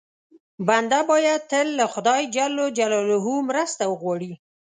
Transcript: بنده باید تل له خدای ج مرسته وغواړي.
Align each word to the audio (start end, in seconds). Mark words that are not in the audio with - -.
بنده 0.67 0.99
باید 1.09 1.41
تل 1.51 1.67
له 1.79 1.85
خدای 1.93 2.21
ج 2.35 2.77
مرسته 3.49 3.83
وغواړي. 3.87 4.31